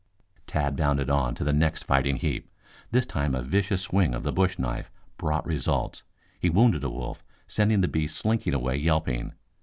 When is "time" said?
3.05-3.35